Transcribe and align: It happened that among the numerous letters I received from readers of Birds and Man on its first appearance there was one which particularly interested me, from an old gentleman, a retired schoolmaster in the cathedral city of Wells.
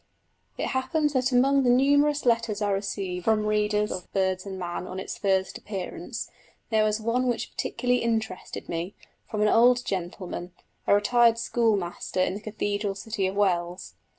It 0.57 0.69
happened 0.69 1.11
that 1.11 1.31
among 1.31 1.61
the 1.61 1.69
numerous 1.69 2.25
letters 2.25 2.59
I 2.59 2.71
received 2.71 3.25
from 3.25 3.45
readers 3.45 3.91
of 3.91 4.11
Birds 4.13 4.47
and 4.47 4.57
Man 4.57 4.87
on 4.87 4.99
its 4.99 5.15
first 5.19 5.59
appearance 5.59 6.27
there 6.71 6.83
was 6.83 6.99
one 6.99 7.27
which 7.27 7.51
particularly 7.51 8.01
interested 8.01 8.67
me, 8.67 8.95
from 9.29 9.43
an 9.43 9.47
old 9.47 9.85
gentleman, 9.85 10.53
a 10.87 10.95
retired 10.95 11.37
schoolmaster 11.37 12.19
in 12.19 12.33
the 12.33 12.41
cathedral 12.41 12.95
city 12.95 13.27
of 13.27 13.35
Wells. 13.35 13.93